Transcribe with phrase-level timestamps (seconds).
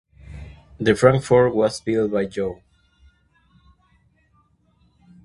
[0.79, 2.63] The "Frankfurt" was built by Joh.